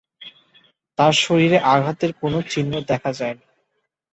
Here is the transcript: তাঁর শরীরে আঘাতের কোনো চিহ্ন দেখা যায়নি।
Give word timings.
তাঁর 0.97 1.13
শরীরে 1.17 1.57
আঘাতের 1.73 2.11
কোনো 2.13 2.37
চিহ্ন 2.49 2.73
দেখা 2.89 3.11
যায়নি। 3.13 3.45